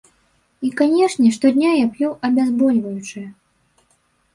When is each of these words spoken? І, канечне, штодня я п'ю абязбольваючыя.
І, 0.67 0.71
канечне, 0.79 1.29
штодня 1.37 1.75
я 1.83 1.87
п'ю 1.95 2.09
абязбольваючыя. 2.31 3.29